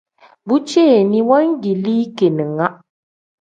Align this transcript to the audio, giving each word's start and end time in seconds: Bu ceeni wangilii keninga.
Bu 0.49 0.55
ceeni 0.71 1.19
wangilii 1.29 2.01
keninga. 2.17 2.67